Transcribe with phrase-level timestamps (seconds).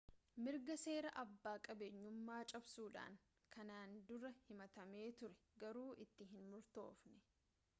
[0.43, 3.19] mirga seeraa abbaa qabeenyummaa cabsuudhaan
[3.57, 7.23] kanaan dura himatamee ture garuu itti hin murtoofne